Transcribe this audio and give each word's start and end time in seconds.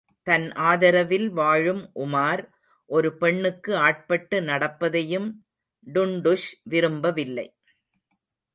தன் 0.27 0.45
ஆதரவில் 0.61 1.27
வாழும் 1.31 1.91
உமார் 1.95 2.43
ஒரு 2.89 3.17
பெண்ணுக்கு 3.17 3.75
ஆட்பட்டு 3.77 4.39
நடப்பதையும் 4.41 5.29
டுண்டுஷ் 5.87 6.49
விரும்பவில்லை! 6.63 7.47